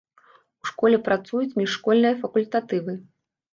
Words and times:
У 0.63 0.69
школе 0.69 0.99
працуюць 1.09 1.57
міжшкольныя 1.61 2.17
факультатывы. 2.25 2.99